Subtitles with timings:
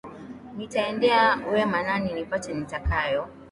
[0.55, 3.21] Nitendea we Manani, nipate niyatakayo.